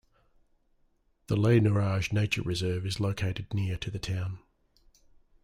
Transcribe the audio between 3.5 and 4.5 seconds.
near to the town.